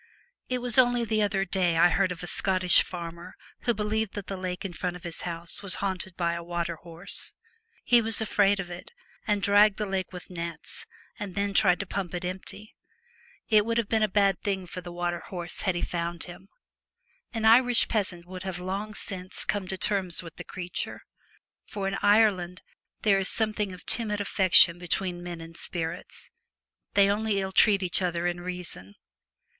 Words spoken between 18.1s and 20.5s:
would have long since come to terms with the